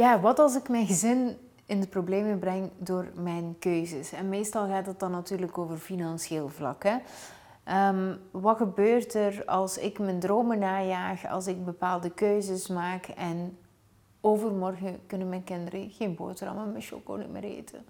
ja, 0.00 0.20
wat 0.20 0.38
als 0.38 0.56
ik 0.56 0.68
mijn 0.68 0.86
gezin 0.86 1.36
in 1.66 1.80
de 1.80 1.86
problemen 1.86 2.38
breng 2.38 2.70
door 2.78 3.10
mijn 3.14 3.56
keuzes? 3.58 4.12
En 4.12 4.28
meestal 4.28 4.66
gaat 4.66 4.86
het 4.86 5.00
dan 5.00 5.10
natuurlijk 5.10 5.58
over 5.58 5.76
financieel 5.76 6.48
vlak. 6.48 6.82
Hè? 6.82 6.96
Ehm, 7.64 8.16
wat 8.30 8.56
gebeurt 8.56 9.14
er 9.14 9.44
als 9.44 9.78
ik 9.78 9.98
mijn 9.98 10.20
dromen 10.20 10.58
najaag, 10.58 11.26
als 11.26 11.46
ik 11.46 11.64
bepaalde 11.64 12.10
keuzes 12.10 12.68
maak 12.68 13.06
en 13.06 13.58
overmorgen 14.20 14.98
kunnen 15.06 15.28
mijn 15.28 15.44
kinderen 15.44 15.90
geen 15.90 16.14
boterhammen 16.14 16.72
met 16.72 16.84
chocola 16.84 17.26
meer 17.26 17.44
eten? 17.44 17.84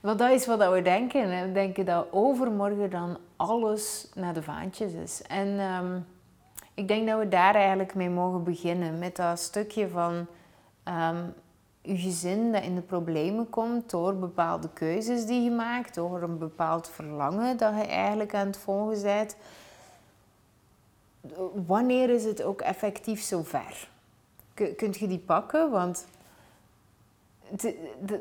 Want 0.00 0.18
dat 0.18 0.30
is 0.30 0.46
wat 0.46 0.72
we 0.72 0.82
denken. 0.82 1.46
We 1.46 1.52
denken 1.52 1.84
dat 1.84 2.06
overmorgen 2.10 2.90
dan 2.90 3.18
alles 3.36 4.10
naar 4.14 4.34
de 4.34 4.42
vaantjes 4.42 4.92
is. 4.92 5.22
En 5.22 5.58
ehm, 5.58 5.98
ik 6.74 6.88
denk 6.88 7.08
dat 7.08 7.18
we 7.18 7.28
daar 7.28 7.54
eigenlijk 7.54 7.94
mee 7.94 8.10
mogen 8.10 8.44
beginnen. 8.44 8.98
Met 8.98 9.16
dat 9.16 9.38
stukje 9.38 9.88
van 9.88 10.26
um, 10.88 11.34
je 11.80 11.96
gezin 11.96 12.52
dat 12.52 12.62
in 12.62 12.74
de 12.74 12.80
problemen 12.80 13.50
komt 13.50 13.90
door 13.90 14.14
bepaalde 14.14 14.68
keuzes 14.72 15.26
die 15.26 15.42
je 15.42 15.50
maakt, 15.50 15.94
door 15.94 16.22
een 16.22 16.38
bepaald 16.38 16.88
verlangen 16.88 17.56
dat 17.56 17.74
je 17.74 17.86
eigenlijk 17.86 18.34
aan 18.34 18.46
het 18.46 18.58
volgen 18.58 19.02
bent. 19.02 19.36
Wanneer 21.66 22.10
is 22.10 22.24
het 22.24 22.42
ook 22.42 22.60
effectief 22.60 23.20
zover? 23.20 23.88
Kunt 24.76 24.98
je 24.98 25.06
die 25.06 25.18
pakken? 25.18 25.70
Want 25.70 26.06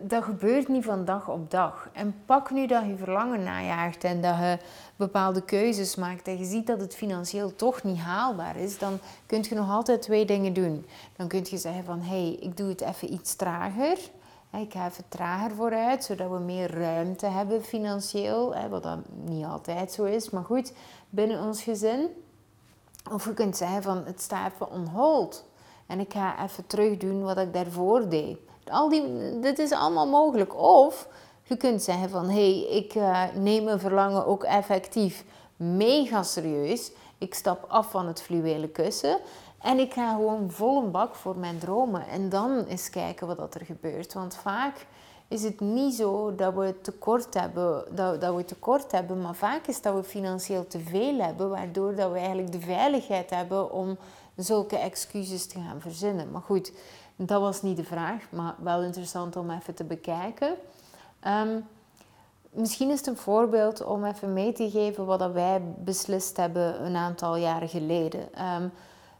dat 0.02 0.24
gebeurt 0.24 0.68
niet 0.68 0.84
van 0.84 1.06
dag 1.06 1.30
op 1.30 1.52
dag. 1.52 1.90
En 1.94 2.16
pak 2.26 2.52
nu 2.52 2.68
dat 2.68 2.86
je 2.86 2.98
verlangen 2.98 3.44
najaagt 3.44 4.04
en 4.04 4.22
dat 4.22 4.38
je 4.38 4.58
bepaalde 4.96 5.42
keuzes 5.42 5.96
maakt 5.96 6.28
en 6.28 6.38
je 6.38 6.46
ziet 6.46 6.68
dat 6.68 6.80
het 6.80 6.96
financieel 6.96 7.56
toch 7.56 7.84
niet 7.84 7.98
haalbaar 7.98 8.58
is, 8.58 8.78
dan 8.78 9.00
kun 9.26 9.46
je 9.50 9.56
nog 9.56 9.70
altijd 9.70 10.02
twee 10.02 10.26
dingen 10.26 10.54
doen. 10.54 10.86
Dan 11.16 11.28
kun 11.28 11.46
je 11.50 11.58
zeggen 11.58 11.84
van, 11.84 12.00
hé, 12.00 12.24
hey, 12.26 12.38
ik 12.40 12.58
doe 12.58 12.70
het 12.70 12.82
even 12.82 13.14
iets 13.14 13.36
trager. 13.36 13.98
Ik 14.52 14.74
ga 14.74 14.88
even 14.88 15.04
trager 15.08 15.56
vooruit, 15.56 16.04
zodat 16.04 16.30
we 16.30 16.40
meer 16.40 16.80
ruimte 16.80 17.26
hebben 17.26 17.64
financieel. 17.64 18.56
Wat 18.70 18.84
dat 18.84 19.00
niet 19.26 19.46
altijd 19.46 19.92
zo 19.92 20.04
is, 20.04 20.30
maar 20.30 20.44
goed, 20.44 20.74
binnen 21.10 21.42
ons 21.42 21.62
gezin. 21.64 22.08
Of 23.12 23.26
je 23.26 23.34
kunt 23.34 23.58
zeggen 23.58 23.84
van, 23.84 24.06
het 24.06 24.22
staat 24.22 24.52
even 24.54 24.72
on 24.72 24.86
hold. 24.88 25.46
En 25.86 26.00
ik 26.00 26.14
ga 26.14 26.44
even 26.44 26.68
terug 26.68 26.98
doen 26.98 27.24
wat 27.24 27.38
ik 27.38 27.54
daarvoor 27.54 28.10
deed. 28.10 28.38
Al 28.72 28.90
die, 28.90 29.40
dit 29.40 29.60
is 29.60 29.72
allemaal 29.72 30.08
mogelijk. 30.08 30.56
Of 30.56 31.08
je 31.44 31.58
kunt 31.58 31.84
zeggen 31.84 32.10
van, 32.10 32.30
hé, 32.30 32.60
hey, 32.60 32.78
ik 32.78 32.96
uh, 32.96 33.24
neem 33.36 33.64
mijn 33.64 33.80
verlangen 33.80 34.26
ook 34.26 34.44
effectief 34.44 35.24
mega 35.56 36.24
serieus. 36.24 36.92
Ik 37.18 37.34
stap 37.34 37.66
af 37.68 37.92
van 37.92 38.08
het 38.08 38.22
fluwelen 38.22 38.72
kussen. 38.72 39.18
En 39.62 39.80
ik 39.80 39.94
ga 39.94 40.12
gewoon 40.12 40.52
vol 40.52 40.84
een 40.84 40.92
bak 40.92 41.16
voor 41.16 41.38
mijn 41.38 41.58
dromen. 41.58 42.08
En 42.08 42.30
dan 42.30 42.66
eens 42.66 42.90
kijken 42.90 43.28
wat 43.28 43.56
er 43.56 43.66
gebeurt. 43.66 44.14
Want 44.14 44.36
vaak 44.36 44.86
is 45.28 45.44
het 45.44 45.60
niet 45.60 45.94
zo 45.94 46.36
dat 46.36 46.54
we 46.54 46.76
tekort 46.82 47.34
hebben, 47.34 47.96
dat, 47.96 48.22
dat 48.22 48.36
we 48.36 48.46
tekort 48.46 48.92
hebben, 48.92 49.22
maar 49.22 49.36
vaak 49.36 49.68
is 49.68 49.82
dat 49.82 49.96
we 49.96 50.04
financieel 50.04 50.68
te 50.68 50.80
veel 50.80 51.18
hebben, 51.20 51.50
waardoor 51.50 51.96
dat 51.96 52.12
we 52.12 52.18
eigenlijk 52.18 52.52
de 52.52 52.60
veiligheid 52.60 53.30
hebben 53.30 53.72
om 53.72 53.98
zulke 54.36 54.78
excuses 54.78 55.48
te 55.48 55.60
gaan 55.60 55.82
verzinnen. 55.82 56.32
Maar 56.32 56.42
goed, 56.42 56.72
dat 57.16 57.42
was 57.42 57.62
niet 57.62 57.78
de 57.78 57.84
vraag, 57.84 58.32
maar 58.32 58.56
wel 58.58 58.82
interessant 58.82 59.36
om 59.36 59.50
even 59.50 59.74
te 59.74 59.84
bekijken. 59.84 60.56
Ehm, 61.20 61.60
misschien 62.50 62.90
is 62.90 62.98
het 62.98 63.08
een 63.08 63.18
voorbeeld 63.18 63.84
om 63.84 64.06
even 64.06 64.34
mee 64.34 64.52
te 64.52 64.70
geven 64.70 65.06
wat 65.06 65.32
wij 65.32 65.62
beslist 65.78 66.38
hebben 66.38 66.86
een 66.86 66.96
aantal 66.96 67.36
jaren 67.36 67.70
geleden. 67.70 68.20
Um, 68.62 68.72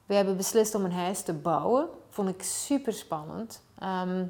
we 0.06 0.16
hebben 0.16 0.38
beslist 0.38 0.76
om 0.76 0.86
een 0.86 0.92
huis 0.92 1.22
te 1.22 1.34
bouwen. 1.34 1.88
Vond 2.10 2.30
ik 2.30 2.44
super 2.44 2.94
spannend. 2.94 3.62
Ehm, 3.80 4.26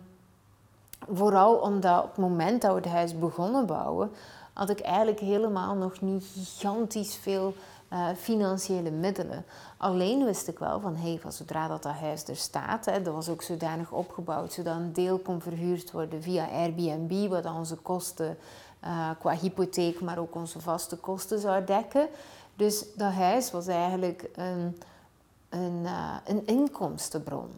vooral 1.14 1.56
omdat 1.56 2.04
op 2.04 2.10
het 2.10 2.18
moment 2.18 2.62
dat 2.62 2.72
we 2.72 2.78
het 2.78 2.90
huis 2.90 3.20
begonnen 3.20 3.66
bouwen, 3.66 4.12
had 4.54 4.70
ik 4.70 4.80
eigenlijk 4.80 5.20
helemaal 5.20 5.76
nog 5.76 6.02
niet 6.02 6.26
gigantisch 6.34 7.16
veel 7.16 7.54
uh, 7.94 8.08
financiële 8.18 8.92
middelen. 8.92 9.46
Alleen 9.78 10.26
wist 10.26 10.48
ik 10.48 10.60
wel 10.60 10.80
van, 10.80 10.96
hey, 10.96 11.20
van 11.22 11.32
zodra 11.32 11.68
dat, 11.68 11.84
dat 11.84 11.94
huis 11.94 12.28
er 12.28 12.36
staat, 12.36 12.86
hè, 12.86 13.02
dat 13.02 13.14
was 13.14 13.30
ook 13.30 13.42
zodanig 13.42 13.92
opgebouwd, 13.92 14.54
zodat 14.54 14.76
een 14.76 14.94
deel 14.94 15.18
kon 15.18 15.42
verhuurd 15.42 15.92
worden 15.92 16.22
via 16.22 16.48
Airbnb, 16.48 17.30
wat 17.30 17.46
onze 17.46 17.76
kosten 17.76 18.38
uh, 18.84 19.10
qua 19.20 19.32
hypotheek, 19.32 20.02
maar 20.02 20.18
ook 20.18 20.36
onze 20.36 20.60
vaste 20.60 20.96
kosten 20.96 21.40
zou 21.40 21.64
dekken. 21.64 22.08
Dus 22.56 22.86
dat 22.96 23.12
huis 23.12 23.52
was 23.52 23.68
eigenlijk 23.68 24.30
een, 24.36 24.78
een, 25.50 25.82
uh, 25.84 26.16
een 26.26 26.46
inkomstenbron. 26.46 27.50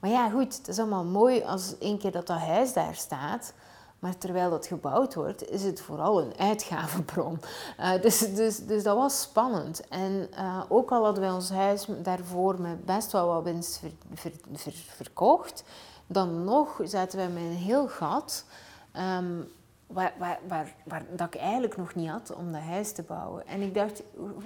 Maar 0.00 0.10
ja, 0.10 0.30
goed, 0.30 0.56
het 0.56 0.68
is 0.68 0.78
allemaal 0.78 1.04
mooi 1.04 1.42
als 1.42 1.78
één 1.78 1.98
keer 1.98 2.12
dat 2.12 2.26
dat 2.26 2.38
huis 2.38 2.72
daar 2.72 2.94
staat. 2.94 3.52
Maar 3.98 4.18
terwijl 4.18 4.50
dat 4.50 4.66
gebouwd 4.66 5.14
wordt, 5.14 5.50
is 5.50 5.62
het 5.62 5.80
vooral 5.80 6.22
een 6.22 6.32
uitgavenbron. 6.38 7.40
Uh, 7.80 8.00
dus, 8.02 8.18
dus, 8.34 8.66
dus 8.66 8.82
dat 8.82 8.96
was 8.96 9.20
spannend. 9.20 9.88
En 9.88 10.28
uh, 10.34 10.62
ook 10.68 10.90
al 10.90 11.04
hadden 11.04 11.22
wij 11.22 11.32
ons 11.32 11.50
huis 11.50 11.86
daarvoor 12.02 12.60
met 12.60 12.84
best 12.84 13.12
wel 13.12 13.26
wat 13.26 13.42
winst 13.42 13.78
ver, 13.78 13.92
ver, 14.14 14.32
ver, 14.52 14.72
verkocht, 14.72 15.64
dan 16.06 16.44
nog 16.44 16.80
zaten 16.84 17.18
wij 17.18 17.28
met 17.28 17.42
een 17.42 17.50
heel 17.50 17.88
gat. 17.88 18.44
Waar, 19.86 20.14
waar, 20.46 21.04
dat 21.16 21.34
ik 21.34 21.40
eigenlijk 21.40 21.76
nog 21.76 21.94
niet 21.94 22.10
had 22.10 22.34
om 22.34 22.52
dat 22.52 22.60
huis 22.60 22.92
te 22.92 23.02
bouwen. 23.02 23.46
En 23.46 23.60
ik 23.60 23.74
dacht, 23.74 24.02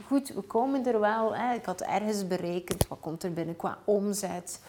goed, 0.06 0.28
we 0.28 0.40
komen 0.40 0.86
er 0.86 1.00
wel. 1.00 1.34
Hè. 1.34 1.54
Ik 1.54 1.64
had 1.64 1.80
ergens 1.80 2.26
berekend, 2.26 2.88
wat 2.88 3.00
komt 3.00 3.22
er 3.22 3.32
binnen 3.32 3.56
qua 3.56 3.78
omzet. 3.84 4.60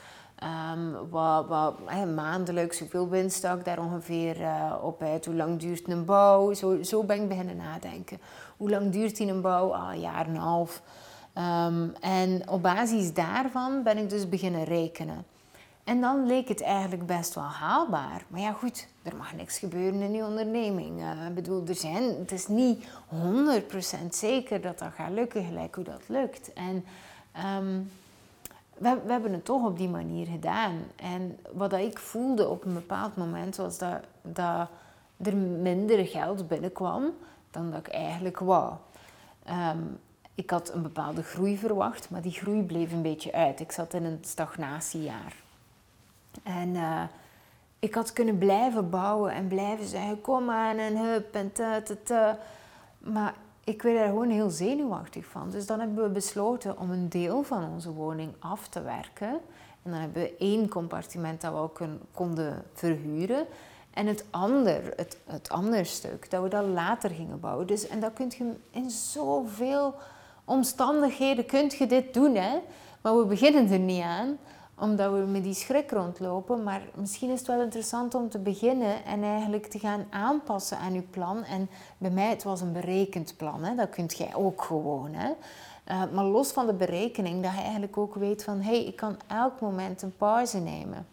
Um, 0.44 1.10
wat, 1.10 1.48
wat, 1.48 1.80
maandelijks, 2.16 2.80
hoeveel 2.80 3.10
winst 3.10 3.44
ik 3.44 3.66
daar 3.66 3.80
ongeveer 3.80 4.42
uh, 4.42 4.74
op 4.82 5.02
uit? 5.02 5.26
Hoe 5.26 5.36
lang 5.36 5.60
duurt 5.60 5.88
een 5.88 6.06
bouw? 6.06 6.54
Zo, 6.54 6.84
zo 6.84 7.04
ben 7.04 7.22
ik 7.22 7.28
beginnen 7.28 7.58
nadenken. 7.58 8.20
Hoe 8.58 8.70
lang 8.70 8.92
duurt 8.92 9.18
die 9.18 9.28
een 9.28 9.42
bouw? 9.42 9.74
Ah, 9.74 9.94
een 9.94 10.00
jaar 10.00 10.26
en 10.26 10.36
een 10.36 10.42
half. 10.42 10.82
Um, 11.38 11.94
en 12.00 12.50
op 12.50 12.62
basis 12.62 13.14
daarvan 13.14 13.84
ben 13.84 13.98
ik 13.98 14.10
dus 14.10 14.30
beginnen 14.30 14.64
rekenen. 14.64 15.26
En 15.84 16.02
dan 16.02 16.26
leek 16.26 16.48
het 16.48 16.62
eigenlijk 16.62 17.06
best 17.06 17.34
wel 17.34 17.44
haalbaar. 17.44 18.26
Maar 18.28 18.40
ja, 18.40 18.52
goed, 18.52 18.88
er 19.04 19.16
mag 19.16 19.34
niks 19.34 19.58
gebeuren 19.58 20.02
in 20.02 20.12
die 20.12 20.24
onderneming. 20.26 21.02
Ik 21.28 21.36
bedoel, 21.36 21.68
er 21.68 21.76
zijn, 21.76 22.04
het 22.04 22.32
is 22.32 22.48
niet 22.48 22.86
100% 22.86 24.10
zeker 24.10 24.62
dat 24.62 24.80
dat 24.80 24.92
gaat 24.96 25.12
lukken, 25.12 25.46
gelijk 25.46 25.76
hoe 25.76 25.84
dat 25.84 26.02
lukt. 26.08 26.54
En 26.54 26.86
um, 27.58 27.92
we, 28.84 29.02
we, 29.06 29.12
hebben 29.12 29.34
het 29.34 29.46
toch 29.46 29.66
op 29.66 29.78
die 29.78 29.90
manier 29.90 30.28
gedaan. 30.28 30.80
En 30.96 31.40
wat 31.52 31.74
ik 31.74 32.00
voelde 32.00 32.50
op 32.50 32.66
een 32.66 32.74
bepaald 32.74 33.16
moment 33.16 33.56
was 33.56 33.78
dat, 33.78 34.00
dat 34.22 34.68
er 35.18 35.36
minder 35.38 36.06
geld 36.06 36.48
binnenkwam 36.48 37.04
dan 37.52 37.72
dat 37.72 37.80
ik 37.80 37.88
eigenlijk 37.88 38.40
wou. 38.40 38.74
Um, 39.50 40.00
ik 40.36 40.50
had 40.50 40.74
een 40.74 40.82
bepaalde 40.82 41.24
groei 41.24 41.58
verwacht, 41.58 42.10
maar 42.10 42.22
die 42.22 42.32
groei 42.32 42.64
bleef 42.64 42.92
een 42.92 43.02
beetje 43.02 43.34
uit. 43.34 43.60
Ik 43.60 43.72
zat 43.72 43.94
in 43.94 44.04
een 44.04 44.20
stagnatiejaar. 44.22 45.36
En 46.44 46.70
uh, 46.70 47.04
ik 47.80 47.96
had 47.96 48.14
kunnen 48.14 48.38
blijven 48.38 48.90
bouwen 48.90 49.34
en 49.34 49.48
blijven 49.48 49.86
zeggen: 49.86 50.22
kom 50.22 50.50
aan 50.50 50.78
en 50.78 50.98
hup 50.98 51.36
en 51.36 51.52
ta 51.52 51.82
ta 51.82 51.96
ta. 52.04 52.38
Maar 52.98 53.34
ik 53.64 53.82
werd 53.82 53.98
er 53.98 54.08
gewoon 54.08 54.30
heel 54.30 54.50
zenuwachtig 54.50 55.26
van. 55.26 55.50
Dus 55.50 55.66
dan 55.66 55.80
hebben 55.80 56.04
we 56.04 56.10
besloten 56.10 56.78
om 56.78 56.92
een 56.92 57.10
deel 57.10 57.44
van 57.44 57.70
onze 57.74 57.92
woning 57.92 58.34
af 58.40 58.68
te 58.68 58.82
werken. 58.82 59.30
En 59.84 59.92
dan 59.92 60.00
hebben 60.00 60.22
we 60.22 60.36
één 60.38 60.70
compartiment 60.70 61.42
dat 61.42 61.52
we 61.52 61.58
ook 61.58 61.80
konden 62.12 62.64
verhuren. 62.74 63.46
En 63.94 64.08
het 64.08 64.26
ander, 64.30 64.94
het, 64.96 65.18
het 65.26 65.50
andere 65.50 65.84
stuk, 65.84 66.30
dat 66.30 66.44
we 66.44 66.50
dat 66.50 66.66
later 66.66 67.10
gingen 67.10 67.40
bouwen. 67.40 67.68
Dus, 67.68 67.88
en 67.88 68.00
dat 68.00 68.14
kun 68.14 68.32
je 68.38 68.54
in 68.70 68.90
zoveel 68.90 69.96
omstandigheden 70.46 71.46
kunt 71.46 71.74
je 71.74 71.88
dit 71.88 72.14
doen. 72.14 72.36
Hè? 72.36 72.60
Maar 73.02 73.18
we 73.18 73.26
beginnen 73.26 73.72
er 73.72 73.80
niet 73.80 74.04
aan 74.04 74.38
omdat 74.76 75.12
we 75.12 75.18
met 75.18 75.44
die 75.44 75.54
schrik 75.54 75.92
rondlopen. 75.92 76.64
Maar 76.64 76.82
misschien 76.96 77.30
is 77.30 77.40
het 77.40 77.48
wel 77.48 77.62
interessant 77.62 78.16
om 78.16 78.30
te 78.30 78.40
beginnen 78.40 79.06
en 79.06 79.24
eigenlijk 79.24 79.66
te 79.66 79.80
gaan 79.80 80.06
aanpassen 80.10 80.78
aan 80.78 80.94
je 80.94 81.02
plan. 81.02 81.44
En 81.44 81.70
bij 81.98 82.12
mij, 82.12 82.30
het 82.30 82.44
was 82.44 82.62
een 82.62 82.74
berekend 82.74 83.34
plan. 83.38 83.64
Hè? 83.64 83.76
Dat 83.76 83.90
kunt 83.90 84.18
jij 84.18 84.36
ook 84.36 84.62
gewoon. 84.62 85.14
Hè? 85.14 85.32
Uh, 85.92 86.04
maar 86.14 86.26
los 86.26 86.52
van 86.52 86.66
de 86.66 86.74
berekening, 86.74 87.44
dat 87.44 87.52
je 87.52 87.62
eigenlijk 87.62 87.98
ook 87.98 88.16
weet 88.16 88.44
van... 88.44 88.62
hé, 88.62 88.70
hey, 88.70 88.86
ik 88.86 88.96
kan 88.96 89.18
elk 89.28 89.60
moment 89.60 90.02
een 90.02 90.18
pauze 90.18 90.58
nemen. 90.58 91.08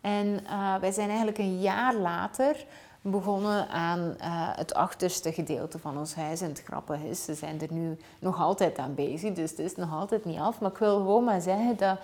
En 0.00 0.26
uh, 0.26 0.74
wij 0.76 0.92
zijn 0.92 1.08
eigenlijk 1.08 1.38
een 1.38 1.60
jaar 1.60 1.94
later 1.94 2.66
begonnen 3.00 3.68
aan 3.68 3.98
uh, 3.98 4.14
het 4.56 4.74
achterste 4.74 5.32
gedeelte 5.32 5.78
van 5.78 5.98
ons 5.98 6.14
huis. 6.14 6.40
En 6.40 6.48
het 6.48 6.62
grappige 6.66 7.08
is, 7.08 7.24
ze 7.24 7.34
zijn 7.34 7.60
er 7.60 7.72
nu 7.72 7.98
nog 8.18 8.40
altijd 8.40 8.78
aan 8.78 8.94
bezig. 8.94 9.34
Dus 9.34 9.50
het 9.50 9.58
is 9.58 9.76
nog 9.76 9.92
altijd 9.92 10.24
niet 10.24 10.38
af. 10.38 10.60
Maar 10.60 10.70
ik 10.70 10.78
wil 10.78 10.96
gewoon 10.96 11.24
maar 11.24 11.40
zeggen 11.40 11.76
dat 11.76 11.98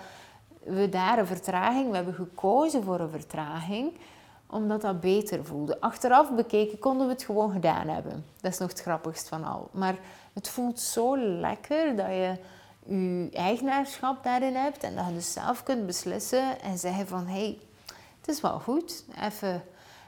we 0.65 0.89
daar 0.89 1.19
een 1.19 1.27
vertraging, 1.27 1.89
we 1.89 1.95
hebben 1.95 2.13
gekozen 2.13 2.83
voor 2.83 2.99
een 2.99 3.09
vertraging, 3.09 3.93
omdat 4.47 4.81
dat 4.81 4.99
beter 4.99 5.45
voelde. 5.45 5.81
Achteraf 5.81 6.31
bekeken 6.31 6.79
konden 6.79 7.07
we 7.07 7.13
het 7.13 7.23
gewoon 7.23 7.51
gedaan 7.51 7.87
hebben. 7.87 8.25
Dat 8.41 8.51
is 8.51 8.57
nog 8.57 8.69
het 8.69 8.81
grappigst 8.81 9.29
van 9.29 9.43
al. 9.43 9.69
Maar 9.71 9.95
het 10.33 10.49
voelt 10.49 10.79
zo 10.79 11.17
lekker 11.17 11.95
dat 11.95 12.05
je 12.05 12.37
je 12.87 13.29
eigenaarschap 13.33 14.23
daarin 14.23 14.55
hebt 14.55 14.83
en 14.83 14.95
dat 14.95 15.05
je 15.07 15.13
dus 15.13 15.33
zelf 15.33 15.63
kunt 15.63 15.85
beslissen 15.85 16.61
en 16.61 16.77
zeggen 16.77 17.07
van 17.07 17.25
hé, 17.25 17.33
hey, 17.33 17.59
het 18.19 18.27
is 18.27 18.41
wel 18.41 18.59
goed, 18.59 19.05
even, 19.21 19.63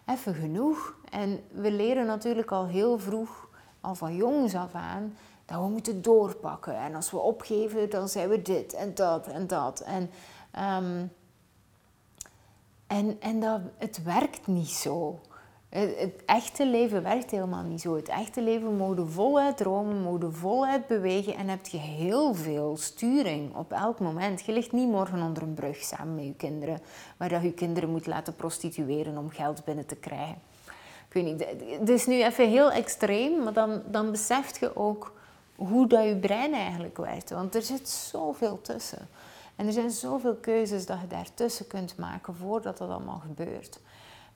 even 0.06 0.34
genoeg. 0.34 0.96
En 1.10 1.44
we 1.52 1.72
leren 1.72 2.06
natuurlijk 2.06 2.52
al 2.52 2.66
heel 2.66 3.00
vroeg, 3.00 3.48
al 3.82 3.96
van 3.96 4.16
jongs 4.16 4.56
af 4.56 4.74
aan, 4.74 5.18
dat 5.46 5.60
we 5.60 5.68
moeten 5.68 6.02
doorpakken. 6.02 6.78
En 6.78 6.96
als 6.96 7.12
we 7.12 7.18
opgeven, 7.18 7.90
dan 7.90 8.10
zijn 8.10 8.30
we 8.30 8.42
dit 8.42 8.74
en 8.74 8.96
dat 8.96 9.28
en 9.28 9.48
dat. 9.48 9.80
En, 9.80 10.10
ehm, 10.58 11.06
en, 12.88 13.18
en 13.20 13.40
dat, 13.40 13.62
het 13.78 14.04
werkt 14.04 14.48
niet 14.48 14.70
zo. 14.70 15.20
Het, 15.70 16.26
echte 16.26 16.66
leven 16.66 17.04
werkt 17.04 17.32
helemaal 17.32 17.64
niet 17.64 17.82
zo. 17.82 17.96
Het 17.96 18.08
echte 18.08 18.42
leven 18.42 18.78
mode 18.78 19.06
voluit 19.06 19.58
dromen, 19.58 20.02
mode 20.02 20.32
voluit 20.32 20.88
bewegen 20.88 21.36
en 21.36 21.48
heb 21.48 21.66
je 21.66 21.78
heel 21.78 22.34
veel 22.34 22.78
sturing 22.78 23.56
op 23.56 23.72
elk 23.72 24.00
moment. 24.00 24.46
Je 24.46 24.52
ligt 24.52 24.72
niet 24.72 24.90
morgen 24.90 25.22
onder 25.22 25.44
een 25.44 25.54
brug 25.54 25.78
samen 25.78 26.16
met 26.16 26.26
je 26.26 26.34
kinderen, 26.34 26.80
waar 27.18 27.30
dat 27.30 27.42
je 27.42 27.54
kinderen 27.54 27.90
moet 27.90 28.08
laten 28.08 28.36
prostitueren 28.36 29.18
om 29.18 29.30
geld 29.30 29.64
binnen 29.64 29.86
te 29.86 29.96
krijgen. 29.96 30.38
Ik 31.08 31.14
weet 31.14 31.24
niet, 31.24 31.46
het 31.80 31.90
is 31.90 32.06
nu 32.06 32.24
even 32.24 32.50
heel 32.50 32.72
extreem, 32.72 33.44
maar 33.44 33.54
dan, 33.54 33.82
dan 33.86 34.12
beseft 34.12 34.60
je 34.60 34.76
ook 34.76 35.14
hoe 35.56 35.88
dat 35.88 36.04
je 36.04 36.16
brein 36.16 36.54
eigenlijk 36.54 36.98
werkt. 36.98 37.30
Want 37.30 37.56
er 37.56 37.62
zit 37.62 37.90
zoveel 37.90 38.62
tussen. 38.62 39.08
En 39.58 39.66
er 39.66 39.74
zijn 39.74 39.92
zoveel 39.92 40.36
keuzes 40.36 40.86
dat 40.86 41.02
je 41.02 41.08
daartussen 41.08 41.68
kunt 41.68 41.98
maken 41.98 42.36
voordat 42.36 42.78
dat 42.78 42.90
allemaal 42.90 43.22
gebeurt. 43.26 43.80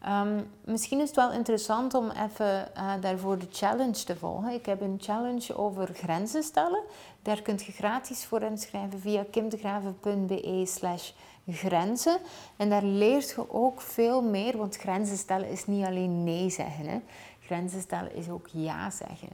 Um, 0.08 0.52
misschien 0.66 1.00
is 1.00 1.08
het 1.08 1.16
wel 1.16 1.32
interessant 1.32 1.94
om 1.94 2.10
even 2.10 2.72
uh, 2.78 2.94
daarvoor 3.02 3.38
de 3.38 3.48
challenge 3.52 4.04
te 4.04 4.16
volgen. 4.16 4.54
Ik 4.54 4.66
heb 4.66 4.82
een 4.82 4.98
challenge 5.00 5.58
over 5.58 5.90
grenzen 5.94 6.44
stellen. 6.44 6.84
Daar 7.22 7.42
kunt 7.42 7.64
je 7.64 7.72
gratis 7.72 8.26
voor 8.26 8.42
inschrijven 8.42 9.00
via 9.00 9.26
kimdegraven.be 9.32 10.64
slash 10.66 11.12
grenzen. 11.48 12.18
En 12.58 12.70
daar 12.70 12.84
leert 12.84 13.30
je 13.30 13.54
ook 13.54 13.82
veel 13.82 14.22
meer, 14.22 14.58
want 14.58 14.76
grenzen 14.76 15.18
stellen 15.18 15.50
is 15.50 15.66
niet 15.66 15.86
alleen 15.86 16.24
nee 16.24 16.50
zeggen. 16.50 16.86
Hè. 16.88 17.00
Grenzen 17.40 17.82
stellen 17.82 18.16
is 18.16 18.30
ook 18.30 18.48
ja 18.52 18.90
zeggen 18.90 19.30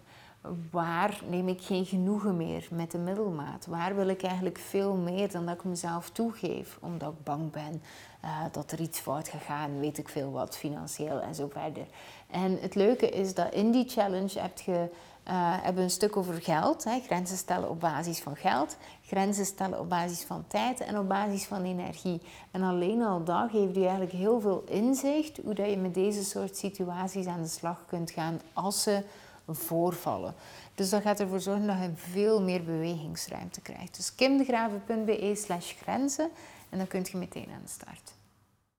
waar 0.72 1.22
neem 1.30 1.48
ik 1.48 1.62
geen 1.62 1.86
genoegen 1.86 2.38
meer 2.38 2.68
met 2.72 2.92
de 2.92 2.98
middelmaat? 2.98 3.66
Waar 3.66 3.96
wil 3.96 4.08
ik 4.08 4.24
eigenlijk 4.24 4.58
veel 4.58 4.94
meer 4.94 5.32
dan 5.32 5.46
dat 5.46 5.56
ik 5.56 5.64
mezelf 5.64 6.10
toegeef, 6.10 6.78
omdat 6.82 7.12
ik 7.12 7.24
bang 7.24 7.52
ben 7.52 7.82
uh, 8.26 8.42
dat 8.52 8.72
er 8.72 8.80
iets 8.80 9.00
fout 9.00 9.28
gaat 9.28 9.42
gaan, 9.42 9.80
weet 9.80 9.98
ik 9.98 10.10
veel 10.10 10.32
wat, 10.32 10.58
financieel 10.58 11.20
en 11.20 11.36
zo 11.36 11.48
verder. 11.52 11.86
En 12.30 12.58
het 12.62 12.76
leuke 12.76 13.10
is 13.10 13.34
dat 13.34 13.54
in 13.54 13.72
die 13.72 13.90
challenge 13.90 14.40
heb 14.40 14.60
je, 14.60 14.90
uh, 15.28 15.34
hebben 15.64 15.84
een 15.84 15.90
stuk 15.90 16.18
over 16.18 16.34
geld, 16.34 16.84
hè, 16.84 17.00
grenzen 17.00 17.38
stellen 17.38 17.70
op 17.70 17.80
basis 17.80 18.20
van 18.20 18.36
geld, 18.36 18.78
grenzen 19.02 19.46
stellen 19.46 19.80
op 19.80 19.90
basis 19.90 20.24
van 20.24 20.44
tijd 20.48 20.80
en 20.80 21.00
op 21.00 21.08
basis 21.08 21.46
van 21.46 21.64
energie. 21.64 22.22
En 22.52 22.64
alleen 22.64 23.02
al 23.02 23.24
dat 23.24 23.50
geeft 23.52 23.76
je 23.76 23.82
eigenlijk 23.82 24.12
heel 24.12 24.40
veel 24.40 24.64
inzicht 24.68 25.40
hoe 25.44 25.54
dat 25.54 25.70
je 25.70 25.78
met 25.78 25.94
deze 25.94 26.24
soort 26.24 26.58
situaties 26.58 27.26
aan 27.26 27.42
de 27.42 27.48
slag 27.48 27.84
kunt 27.88 28.12
gaan 28.12 28.42
als 28.54 28.84
ze 28.84 29.04
voorvallen. 29.48 30.36
Dus 30.76 30.90
dat 30.90 31.02
gaat 31.02 31.20
ervoor 31.20 31.40
zorgen 31.40 31.68
dat 31.68 31.78
je 31.78 31.92
veel 31.96 32.42
meer 32.42 32.64
bewegingsruimte 32.64 33.62
krijgt. 33.62 33.96
Dus 33.96 34.16
kimdegraven.be 34.16 35.36
slash 35.36 35.74
grenzen 35.82 36.30
en 36.70 36.78
dan 36.78 36.88
kun 36.88 37.06
je 37.12 37.18
meteen 37.18 37.50
aan 37.54 37.62
de 37.64 37.70
start. 37.70 38.17